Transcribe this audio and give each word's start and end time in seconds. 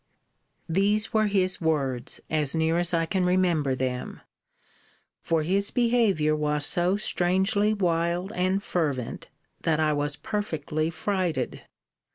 These 0.67 1.13
were 1.13 1.27
his 1.27 1.61
words, 1.61 2.19
as 2.27 2.55
near 2.55 2.79
as 2.79 2.91
I 2.91 3.05
can 3.05 3.23
remember 3.23 3.75
them; 3.75 4.21
for 5.21 5.43
his 5.43 5.69
behaviour 5.69 6.35
was 6.35 6.65
so 6.65 6.97
strangely 6.97 7.71
wild 7.75 8.31
and 8.33 8.63
fervent, 8.63 9.29
that 9.61 9.79
I 9.79 9.93
was 9.93 10.15
perfectly 10.15 10.89
frighted. 10.89 11.61